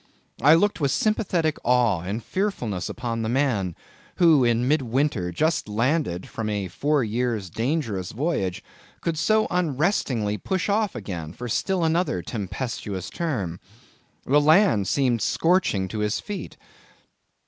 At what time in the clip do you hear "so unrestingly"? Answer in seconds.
9.15-10.39